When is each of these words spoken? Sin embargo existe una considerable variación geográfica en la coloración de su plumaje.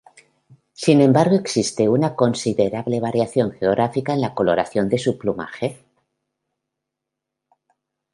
Sin 0.73 0.99
embargo 0.99 1.35
existe 1.35 1.87
una 1.87 2.15
considerable 2.15 2.99
variación 2.99 3.51
geográfica 3.51 4.13
en 4.15 4.21
la 4.21 4.33
coloración 4.33 4.89
de 4.89 4.97
su 4.97 5.15
plumaje. 5.19 5.85